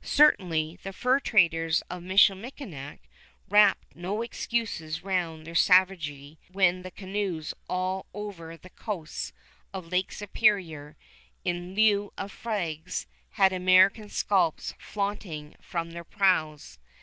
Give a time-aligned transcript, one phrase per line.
[0.00, 2.98] Certainly, the fur traders of Michilimackinac
[3.50, 9.34] wrapped no excuses round their savagery when the canoes all over the coasts
[9.74, 10.96] of Lake Superior,
[11.44, 16.78] in lieu of flags, had American scalps flaunting from their prows.